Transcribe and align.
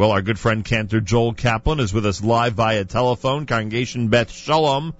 Well, 0.00 0.12
our 0.12 0.22
good 0.22 0.38
friend 0.38 0.64
Cantor 0.64 1.02
Joel 1.02 1.34
Kaplan 1.34 1.78
is 1.78 1.92
with 1.92 2.06
us 2.06 2.24
live 2.24 2.54
via 2.54 2.86
telephone. 2.86 3.44
Congregation 3.44 4.08
Beth 4.08 4.32
Shalom 4.32 4.94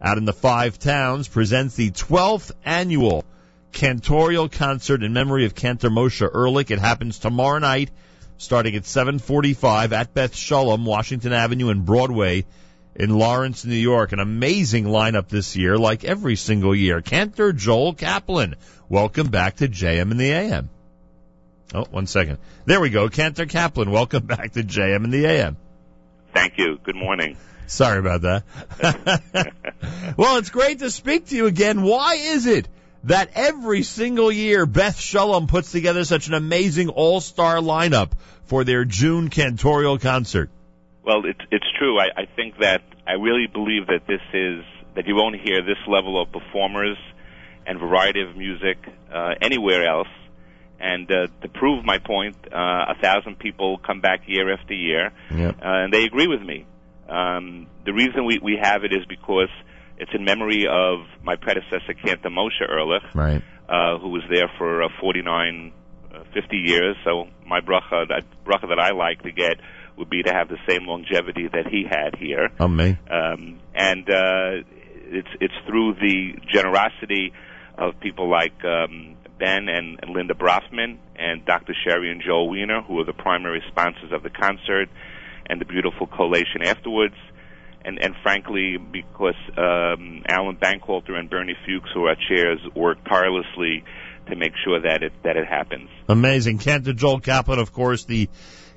out 0.00 0.16
in 0.16 0.26
the 0.26 0.32
five 0.32 0.78
towns 0.78 1.26
presents 1.26 1.74
the 1.74 1.90
12th 1.90 2.52
annual 2.64 3.24
cantorial 3.72 4.48
concert 4.48 5.02
in 5.02 5.12
memory 5.12 5.44
of 5.44 5.56
Cantor 5.56 5.90
Moshe 5.90 6.22
Ehrlich. 6.22 6.70
It 6.70 6.78
happens 6.78 7.18
tomorrow 7.18 7.58
night 7.58 7.90
starting 8.38 8.76
at 8.76 8.86
745 8.86 9.92
at 9.92 10.14
Beth 10.14 10.36
Shalom, 10.36 10.84
Washington 10.84 11.32
Avenue 11.32 11.70
and 11.70 11.84
Broadway 11.84 12.46
in 12.94 13.10
Lawrence, 13.10 13.64
New 13.64 13.74
York. 13.74 14.12
An 14.12 14.20
amazing 14.20 14.84
lineup 14.84 15.26
this 15.26 15.56
year, 15.56 15.76
like 15.76 16.04
every 16.04 16.36
single 16.36 16.76
year. 16.76 17.00
Cantor 17.00 17.52
Joel 17.52 17.94
Kaplan. 17.94 18.54
Welcome 18.88 19.26
back 19.26 19.56
to 19.56 19.66
JM 19.66 20.12
in 20.12 20.16
the 20.16 20.30
AM. 20.30 20.70
Oh, 21.72 21.84
one 21.90 22.06
second. 22.06 22.38
There 22.64 22.80
we 22.80 22.90
go. 22.90 23.08
Cantor 23.08 23.46
Kaplan. 23.46 23.90
Welcome 23.90 24.26
back 24.26 24.52
to 24.52 24.62
JM 24.62 25.04
in 25.04 25.10
the 25.10 25.26
AM. 25.26 25.56
Thank 26.34 26.58
you. 26.58 26.78
Good 26.82 26.96
morning. 26.96 27.36
Sorry 27.66 27.98
about 27.98 28.22
that. 28.22 29.54
well, 30.16 30.36
it's 30.36 30.50
great 30.50 30.80
to 30.80 30.90
speak 30.90 31.28
to 31.28 31.36
you 31.36 31.46
again. 31.46 31.82
Why 31.82 32.14
is 32.14 32.46
it 32.46 32.68
that 33.04 33.30
every 33.34 33.82
single 33.82 34.30
year 34.30 34.66
Beth 34.66 34.98
Shalom 34.98 35.46
puts 35.46 35.72
together 35.72 36.04
such 36.04 36.28
an 36.28 36.34
amazing 36.34 36.88
all-star 36.88 37.56
lineup 37.56 38.12
for 38.44 38.64
their 38.64 38.84
June 38.84 39.30
cantorial 39.30 40.00
concert? 40.00 40.50
Well, 41.04 41.24
it's 41.24 41.40
it's 41.50 41.66
true. 41.78 41.98
I, 41.98 42.08
I 42.16 42.26
think 42.36 42.58
that 42.60 42.82
I 43.06 43.12
really 43.12 43.46
believe 43.46 43.86
that 43.88 44.06
this 44.06 44.22
is 44.32 44.64
that 44.94 45.06
you 45.06 45.14
won't 45.14 45.36
hear 45.36 45.62
this 45.62 45.78
level 45.86 46.20
of 46.20 46.32
performers 46.32 46.96
and 47.66 47.78
variety 47.78 48.22
of 48.22 48.36
music 48.36 48.78
uh, 49.12 49.34
anywhere 49.40 49.86
else. 49.86 50.08
And 50.92 51.10
uh, 51.10 51.26
to 51.42 51.48
prove 51.48 51.82
my 51.84 51.98
point, 51.98 52.36
uh, 52.52 52.92
a 52.94 52.96
thousand 53.00 53.38
people 53.38 53.78
come 53.78 54.00
back 54.02 54.20
year 54.26 54.52
after 54.52 54.74
year, 54.74 55.12
Yep. 55.30 55.54
uh, 55.56 55.82
and 55.82 55.92
they 55.94 56.04
agree 56.04 56.26
with 56.26 56.42
me. 56.42 56.66
Um, 57.08 57.66
the 57.86 57.92
reason 57.92 58.26
we, 58.26 58.38
we 58.42 58.58
have 58.60 58.84
it 58.84 58.92
is 58.92 59.04
because 59.08 59.48
it's 59.98 60.10
in 60.14 60.24
memory 60.24 60.66
of 60.68 61.06
my 61.22 61.36
predecessor, 61.36 61.94
Cantor 62.04 62.28
Moshe 62.28 62.60
Ehrlich, 62.68 63.02
Right. 63.14 63.42
uh, 63.68 63.98
who 63.98 64.10
was 64.10 64.22
there 64.30 64.50
for 64.58 64.82
uh, 64.82 64.88
49, 65.00 65.72
uh, 66.14 66.18
50 66.34 66.56
years. 66.56 66.96
So 67.04 67.28
my 67.46 67.60
bracha, 67.60 68.06
that 68.08 68.24
bracha 68.44 68.68
that 68.68 68.78
I 68.78 68.90
like 68.92 69.22
to 69.22 69.32
get 69.32 69.56
would 69.96 70.10
be 70.10 70.22
to 70.22 70.32
have 70.34 70.48
the 70.48 70.58
same 70.68 70.86
longevity 70.86 71.48
that 71.48 71.66
he 71.70 71.84
had 71.88 72.16
here. 72.18 72.48
On 72.60 72.74
me. 72.76 72.98
Um, 73.10 73.58
and 73.74 74.04
uh, 74.10 74.64
it's 75.18 75.28
it's 75.40 75.54
through 75.66 75.94
the 75.94 76.34
generosity 76.52 77.32
of 77.78 77.98
people 78.00 78.28
like 78.28 78.58
um, 78.64 79.16
Ben 79.38 79.68
and, 79.68 79.98
Linda 80.14 80.34
Brofman 80.34 80.98
and 81.16 81.44
Dr. 81.44 81.74
Sherry 81.84 82.10
and 82.10 82.22
Joel 82.24 82.48
Wiener, 82.48 82.82
who 82.82 82.98
are 83.00 83.04
the 83.04 83.12
primary 83.12 83.62
sponsors 83.68 84.12
of 84.12 84.22
the 84.22 84.30
concert, 84.30 84.88
and 85.46 85.60
the 85.60 85.64
beautiful 85.64 86.06
collation 86.06 86.62
afterwards. 86.64 87.14
And, 87.84 87.98
and 88.02 88.14
frankly, 88.22 88.78
because 88.78 89.34
um, 89.58 90.22
Alan 90.26 90.56
Bankholter 90.56 91.12
and 91.12 91.28
Bernie 91.28 91.56
Fuchs, 91.66 91.90
who 91.92 92.06
are 92.06 92.16
chairs, 92.28 92.58
work 92.74 92.98
tirelessly 93.04 93.84
to 94.28 94.36
make 94.36 94.52
sure 94.64 94.80
that 94.80 95.02
it 95.02 95.12
that 95.22 95.36
it 95.36 95.46
happens. 95.46 95.90
Amazing. 96.08 96.58
Cantor 96.58 96.94
Joel 96.94 97.20
Kaplan, 97.20 97.58
of 97.58 97.72
course, 97.72 98.04
the 98.04 98.30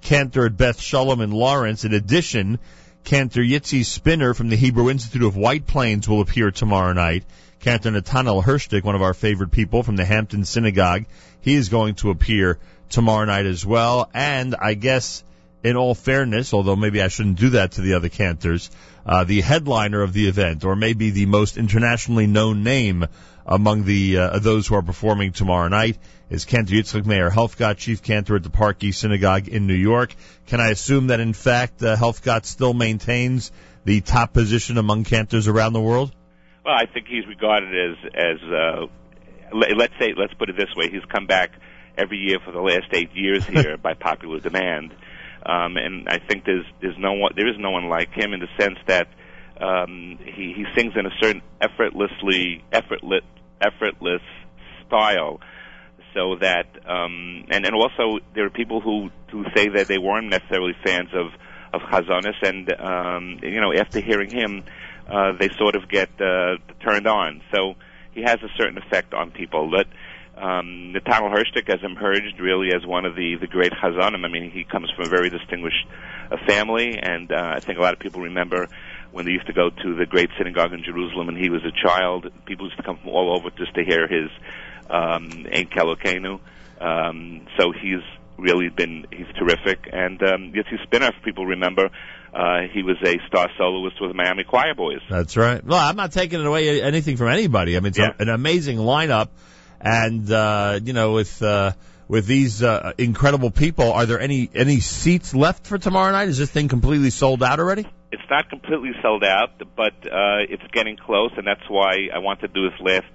cantor 0.00 0.46
at 0.46 0.56
Beth 0.56 0.80
Shalom 0.80 1.20
in 1.20 1.30
Lawrence. 1.30 1.84
In 1.84 1.92
addition, 1.92 2.58
Cantor 3.04 3.42
Yitzi 3.42 3.84
Spinner 3.84 4.32
from 4.32 4.48
the 4.48 4.56
Hebrew 4.56 4.88
Institute 4.88 5.22
of 5.22 5.36
White 5.36 5.66
Plains 5.66 6.08
will 6.08 6.20
appear 6.20 6.50
tomorrow 6.50 6.92
night. 6.92 7.24
Cantor 7.64 7.92
Nathaniel 7.92 8.42
Hershtik, 8.42 8.84
one 8.84 8.94
of 8.94 9.00
our 9.00 9.14
favorite 9.14 9.50
people 9.50 9.82
from 9.82 9.96
the 9.96 10.04
Hampton 10.04 10.44
Synagogue, 10.44 11.06
he 11.40 11.54
is 11.54 11.70
going 11.70 11.94
to 11.94 12.10
appear 12.10 12.58
tomorrow 12.90 13.24
night 13.24 13.46
as 13.46 13.64
well. 13.64 14.10
And 14.12 14.54
I 14.54 14.74
guess, 14.74 15.24
in 15.62 15.74
all 15.74 15.94
fairness, 15.94 16.52
although 16.52 16.76
maybe 16.76 17.00
I 17.00 17.08
shouldn't 17.08 17.38
do 17.38 17.48
that 17.50 17.72
to 17.72 17.80
the 17.80 17.94
other 17.94 18.10
cantors, 18.10 18.70
uh, 19.06 19.24
the 19.24 19.40
headliner 19.40 20.02
of 20.02 20.12
the 20.12 20.28
event, 20.28 20.62
or 20.62 20.76
maybe 20.76 21.08
the 21.08 21.24
most 21.24 21.56
internationally 21.56 22.26
known 22.26 22.64
name 22.64 23.06
among 23.46 23.84
the 23.84 24.18
uh, 24.18 24.38
those 24.40 24.66
who 24.66 24.74
are 24.74 24.82
performing 24.82 25.32
tomorrow 25.32 25.68
night, 25.68 25.96
is 26.28 26.44
Cantor 26.44 26.74
Yitzchak 26.74 27.06
Meir 27.06 27.30
Helfgott, 27.30 27.78
chief 27.78 28.02
cantor 28.02 28.36
at 28.36 28.42
the 28.42 28.50
Park 28.50 28.84
East 28.84 29.00
Synagogue 29.00 29.48
in 29.48 29.66
New 29.66 29.72
York. 29.72 30.14
Can 30.48 30.60
I 30.60 30.68
assume 30.68 31.06
that 31.06 31.20
in 31.20 31.32
fact 31.32 31.82
uh, 31.82 31.96
Helfgott 31.96 32.44
still 32.44 32.74
maintains 32.74 33.50
the 33.86 34.02
top 34.02 34.34
position 34.34 34.76
among 34.76 35.04
cantors 35.04 35.48
around 35.48 35.72
the 35.72 35.80
world? 35.80 36.14
Well, 36.64 36.74
I 36.74 36.86
think 36.86 37.06
he's 37.08 37.26
regarded 37.26 37.68
as 37.68 37.96
as 38.14 38.42
uh, 38.42 38.86
le- 39.52 39.76
let's 39.76 39.92
say 40.00 40.14
let's 40.16 40.32
put 40.34 40.48
it 40.48 40.56
this 40.56 40.74
way: 40.74 40.88
he's 40.90 41.04
come 41.12 41.26
back 41.26 41.50
every 41.98 42.16
year 42.16 42.38
for 42.44 42.52
the 42.52 42.60
last 42.60 42.86
eight 42.92 43.10
years 43.14 43.44
here 43.54 43.76
by 43.76 43.92
popular 43.94 44.40
demand, 44.40 44.92
um, 45.44 45.76
and 45.76 46.08
I 46.08 46.18
think 46.18 46.44
there's 46.46 46.64
there's 46.80 46.96
no 46.98 47.12
one 47.12 47.32
there 47.36 47.48
is 47.48 47.56
no 47.58 47.70
one 47.70 47.88
like 47.90 48.12
him 48.14 48.32
in 48.32 48.40
the 48.40 48.48
sense 48.58 48.78
that 48.86 49.08
um, 49.60 50.18
he 50.24 50.54
he 50.56 50.64
sings 50.74 50.94
in 50.96 51.04
a 51.04 51.10
certain 51.20 51.42
effortlessly 51.60 52.64
effortless 52.72 53.24
effortless 53.60 54.22
style. 54.86 55.40
So 56.14 56.36
that, 56.40 56.66
um, 56.88 57.44
and 57.50 57.66
and 57.66 57.74
also 57.74 58.20
there 58.34 58.46
are 58.46 58.50
people 58.50 58.80
who 58.80 59.10
who 59.32 59.44
say 59.54 59.68
that 59.68 59.88
they 59.88 59.98
weren't 59.98 60.30
necessarily 60.30 60.72
fans 60.84 61.10
of 61.12 61.26
of 61.74 61.82
Chazonis, 61.90 62.40
and 62.42 62.72
um, 62.80 63.40
you 63.42 63.60
know 63.60 63.72
after 63.74 64.00
hearing 64.00 64.30
him, 64.30 64.62
uh, 65.08 65.32
they 65.38 65.48
sort 65.58 65.76
of 65.76 65.88
get 65.88 66.08
uh, 66.20 66.56
turned 66.82 67.06
on. 67.06 67.42
So 67.54 67.74
he 68.12 68.22
has 68.22 68.38
a 68.42 68.48
certain 68.56 68.78
effect 68.78 69.14
on 69.14 69.30
people. 69.30 69.70
But 69.70 69.86
um, 70.40 70.92
Nathaniel 70.92 71.30
Hershtik 71.30 71.68
has 71.68 71.80
emerged 71.82 72.40
really 72.40 72.68
as 72.74 72.84
one 72.86 73.04
of 73.04 73.14
the 73.14 73.36
the 73.40 73.46
great 73.46 73.72
Chazanim. 73.72 74.24
I 74.24 74.28
mean, 74.28 74.50
he 74.50 74.64
comes 74.64 74.90
from 74.90 75.06
a 75.06 75.08
very 75.08 75.30
distinguished 75.30 75.86
uh, 76.30 76.36
family, 76.46 76.98
and 76.98 77.30
uh, 77.30 77.52
I 77.56 77.60
think 77.60 77.78
a 77.78 77.82
lot 77.82 77.92
of 77.92 78.00
people 78.00 78.22
remember 78.22 78.68
when 79.12 79.24
they 79.24 79.30
used 79.30 79.46
to 79.46 79.52
go 79.52 79.70
to 79.70 79.94
the 79.94 80.06
great 80.06 80.30
synagogue 80.36 80.72
in 80.72 80.82
Jerusalem 80.82 81.28
when 81.28 81.36
he 81.36 81.50
was 81.50 81.62
a 81.64 81.70
child. 81.70 82.26
People 82.46 82.66
used 82.66 82.76
to 82.78 82.82
come 82.82 82.98
from 82.98 83.10
all 83.10 83.36
over 83.36 83.50
just 83.50 83.74
to 83.74 83.84
hear 83.84 84.08
his 84.08 84.28
um, 84.90 85.46
Ein 85.52 85.66
Kelokenu. 85.66 86.40
Um, 86.80 87.46
so 87.56 87.72
he's 87.72 88.02
really 88.36 88.68
been 88.68 89.06
he's 89.12 89.28
terrific. 89.38 89.88
And 89.92 90.20
um, 90.22 90.52
Yitzi 90.52 90.82
Spinner, 90.82 91.12
if 91.16 91.22
people 91.24 91.46
remember, 91.46 91.90
uh, 92.34 92.62
he 92.72 92.82
was 92.82 92.96
a 93.04 93.14
star 93.28 93.48
soloist 93.56 94.00
with 94.00 94.10
the 94.10 94.14
Miami 94.14 94.44
Choir 94.44 94.74
Boys. 94.74 95.00
That's 95.08 95.36
right. 95.36 95.64
Well, 95.64 95.78
I'm 95.78 95.96
not 95.96 96.12
taking 96.12 96.44
away 96.44 96.82
anything 96.82 97.16
from 97.16 97.28
anybody. 97.28 97.76
I 97.76 97.80
mean, 97.80 97.88
it's 97.88 97.98
Yeah. 97.98 98.12
a, 98.18 98.22
an 98.22 98.28
amazing 98.28 98.78
lineup, 98.78 99.28
and 99.80 100.30
uh, 100.30 100.80
you 100.82 100.92
know, 100.92 101.12
with 101.12 101.40
uh, 101.42 101.72
with 102.08 102.26
these 102.26 102.62
uh, 102.62 102.92
incredible 102.98 103.50
people, 103.50 103.92
are 103.92 104.06
there 104.06 104.20
any 104.20 104.50
any 104.54 104.80
seats 104.80 105.34
left 105.34 105.66
for 105.66 105.78
tomorrow 105.78 106.10
night? 106.12 106.28
Is 106.28 106.38
this 106.38 106.50
thing 106.50 106.68
completely 106.68 107.10
sold 107.10 107.42
out 107.42 107.60
already? 107.60 107.86
It's 108.12 108.22
not 108.30 108.48
completely 108.50 108.92
sold 109.02 109.24
out, 109.24 109.50
but 109.76 109.94
uh, 110.06 110.44
it's 110.48 110.62
getting 110.72 110.96
close, 110.96 111.32
and 111.36 111.46
that's 111.46 111.68
why 111.68 112.08
I 112.14 112.18
want 112.18 112.40
to 112.40 112.48
do 112.48 112.68
this 112.70 112.80
last 112.80 113.06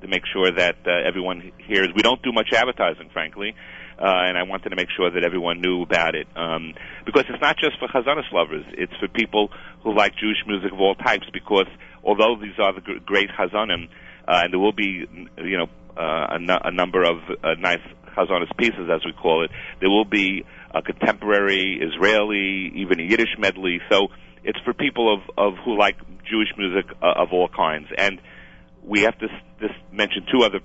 to 0.00 0.08
make 0.08 0.22
sure 0.32 0.50
that 0.50 0.76
uh, 0.86 0.90
everyone 1.06 1.52
hears. 1.66 1.88
We 1.94 2.02
don't 2.02 2.22
do 2.22 2.32
much 2.32 2.48
advertising, 2.52 3.08
frankly, 3.12 3.54
uh, 3.98 4.28
and 4.28 4.36
I 4.36 4.42
wanted 4.42 4.70
to 4.70 4.76
make 4.76 4.88
sure 4.96 5.10
that 5.10 5.24
everyone 5.24 5.60
knew 5.60 5.82
about 5.82 6.14
it 6.14 6.26
um, 6.36 6.74
because 7.04 7.24
it's 7.28 7.40
not 7.40 7.56
just 7.56 7.78
for 7.78 7.88
Chazanis 7.88 8.30
lovers; 8.32 8.64
it's 8.72 8.92
for 9.00 9.08
people 9.08 9.50
who 9.82 9.96
like 9.96 10.12
Jewish 10.16 10.38
music 10.46 10.72
of 10.72 10.80
all 10.80 10.94
types. 10.94 11.26
Because 11.32 11.66
although 12.04 12.36
these 12.40 12.58
are 12.58 12.72
the 12.74 12.80
great 13.04 13.30
Chazanim, 13.30 13.88
uh, 14.28 14.40
and 14.44 14.52
there 14.52 14.60
will 14.60 14.72
be, 14.72 15.06
you 15.38 15.56
know, 15.56 15.68
uh, 15.96 16.38
a, 16.38 16.70
number 16.70 17.02
of 17.04 17.18
uh, 17.42 17.54
nice 17.58 17.80
Chazanis 18.16 18.54
pieces, 18.58 18.90
as 18.92 19.04
we 19.04 19.12
call 19.12 19.44
it, 19.44 19.50
there 19.80 19.90
will 19.90 20.04
be 20.04 20.44
a 20.74 20.82
contemporary 20.82 21.80
Israeli, 21.80 22.72
even 22.76 23.00
a 23.00 23.02
Yiddish 23.02 23.36
medley. 23.38 23.80
So 23.90 24.08
it's 24.44 24.58
for 24.64 24.74
people 24.74 25.12
of, 25.12 25.20
of 25.38 25.58
who 25.64 25.78
like 25.78 25.96
Jewish 26.28 26.48
music 26.58 26.86
uh, 27.02 27.12
of 27.16 27.32
all 27.32 27.48
kinds. 27.48 27.88
And 27.96 28.20
we 28.82 29.02
have 29.02 29.18
to 29.18 29.26
s- 29.26 29.42
just 29.60 29.74
mention 29.92 30.26
two 30.30 30.44
other 30.44 30.60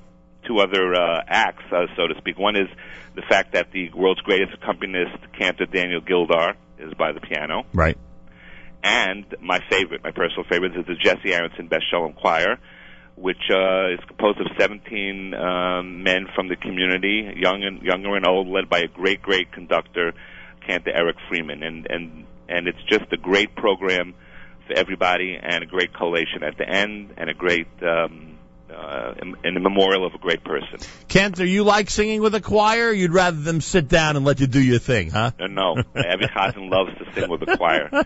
two 0.52 0.60
other 0.60 0.94
uh, 0.94 1.22
acts, 1.28 1.64
uh, 1.72 1.86
so 1.96 2.08
to 2.08 2.16
speak. 2.18 2.38
One 2.38 2.56
is 2.56 2.68
the 3.16 3.22
fact 3.30 3.54
that 3.54 3.72
the 3.72 3.90
world's 3.94 4.22
greatest 4.22 4.54
accompanist, 4.54 5.18
cantor 5.38 5.66
Daniel 5.66 6.02
Gildar, 6.02 6.56
is 6.80 6.94
by 6.96 7.12
the 7.12 7.20
piano, 7.22 7.66
Right. 7.74 7.98
and 8.84 9.26
my 9.40 9.60
favorite, 9.70 10.04
my 10.04 10.12
personal 10.12 10.44
favorite, 10.50 10.76
is 10.76 10.86
the 10.86 10.96
Jesse 10.96 11.34
Aronson 11.34 11.68
Beth 11.68 11.82
Shalom 11.90 12.14
Choir, 12.14 12.58
which 13.16 13.50
uh, 13.52 13.94
is 13.94 14.00
composed 14.08 14.40
of 14.40 14.48
17 14.58 15.34
um, 15.34 16.04
men 16.04 16.28
from 16.34 16.48
the 16.48 16.56
community, 16.56 17.32
young 17.36 17.64
and 17.64 17.82
younger 17.84 18.16
and 18.16 18.26
old, 18.28 18.48
led 18.48 18.68
by 18.70 18.80
a 18.80 18.88
great, 18.88 19.22
great 19.22 19.52
conductor, 19.52 20.14
cantor 20.66 20.92
Eric 20.94 21.18
Freeman, 21.30 21.62
and 21.64 21.86
and 21.90 22.26
and 22.50 22.68
it's 22.68 22.82
just 22.90 23.06
a 23.14 23.18
great 23.18 23.56
program 23.56 24.14
for 24.68 24.74
everybody, 24.78 25.38
and 25.42 25.64
a 25.64 25.68
great 25.68 25.94
collation 25.94 26.44
at 26.44 26.58
the 26.58 26.68
end, 26.68 27.14
and 27.18 27.30
a 27.30 27.34
great 27.34 27.68
um, 27.84 28.31
uh, 28.82 29.14
and 29.44 29.58
a 29.58 29.60
memorial 29.60 30.06
of 30.06 30.14
a 30.14 30.18
great 30.18 30.42
person. 30.44 30.80
Cantor, 31.08 31.46
you 31.46 31.64
like 31.64 31.90
singing 31.90 32.22
with 32.22 32.36
a 32.36 32.42
choir? 32.42 32.92
You'd 32.92 33.14
rather 33.14 33.38
them 33.38 33.62
sit 33.62 33.88
down 33.88 34.16
and 34.16 34.24
let 34.26 34.40
you 34.40 34.46
do 34.48 34.62
your 34.62 34.80
thing, 34.80 35.12
huh? 35.12 35.32
Uh, 35.40 35.46
no, 35.48 35.76
every 35.96 36.28
Chazan 36.28 36.70
loves 36.70 36.92
to 36.98 37.06
sing 37.14 37.30
with 37.30 37.48
a 37.48 37.58
choir. 37.58 37.90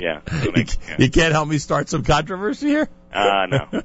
Yeah. 0.00 0.20
You, 0.44 0.52
yeah. 0.56 0.64
you 0.98 1.10
can't 1.10 1.32
help 1.32 1.48
me 1.48 1.58
start 1.58 1.88
some 1.88 2.04
controversy 2.04 2.68
here? 2.68 2.88
Uh, 3.12 3.46
no, 3.46 3.66
no. 3.72 3.82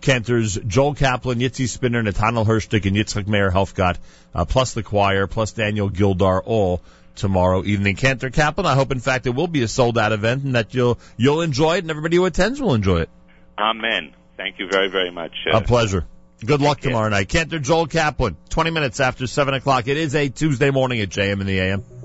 Cantors 0.00 0.58
Joel 0.66 0.94
Kaplan, 0.94 1.38
Yitzi 1.38 1.68
Spinner, 1.68 2.02
Nathaniel 2.02 2.44
Hershtik, 2.44 2.86
and 2.86 2.96
Yitzchak 2.96 3.28
Meir 3.28 3.50
Helfgott, 3.50 3.96
uh, 4.34 4.44
plus 4.44 4.74
the 4.74 4.82
choir, 4.82 5.26
plus 5.26 5.52
Daniel 5.52 5.90
Gildar, 5.90 6.42
all 6.44 6.82
tomorrow 7.16 7.64
evening. 7.64 7.96
Cantor 7.96 8.30
Kaplan, 8.30 8.66
I 8.66 8.74
hope 8.74 8.92
in 8.92 9.00
fact 9.00 9.26
it 9.26 9.34
will 9.34 9.48
be 9.48 9.62
a 9.62 9.68
sold 9.68 9.98
out 9.98 10.12
event 10.12 10.44
and 10.44 10.54
that 10.54 10.74
you'll 10.74 10.98
you'll 11.16 11.40
enjoy 11.40 11.76
it 11.76 11.78
and 11.80 11.90
everybody 11.90 12.16
who 12.16 12.24
attends 12.24 12.60
will 12.60 12.74
enjoy 12.74 13.00
it. 13.00 13.10
Amen. 13.58 14.14
Thank 14.36 14.58
you 14.58 14.68
very, 14.70 14.88
very 14.88 15.10
much. 15.10 15.32
Uh, 15.50 15.58
a 15.58 15.60
pleasure. 15.62 16.06
Good 16.44 16.60
luck 16.60 16.80
tomorrow 16.80 17.08
night. 17.08 17.30
Cantor 17.30 17.58
Joel 17.58 17.86
Kaplan, 17.86 18.36
20 18.50 18.70
minutes 18.70 19.00
after 19.00 19.26
7 19.26 19.54
o'clock. 19.54 19.88
It 19.88 19.96
is 19.96 20.14
a 20.14 20.28
Tuesday 20.28 20.70
morning 20.70 21.00
at 21.00 21.08
JM 21.08 21.40
in 21.40 21.46
the 21.46 21.58
AM. 21.58 21.84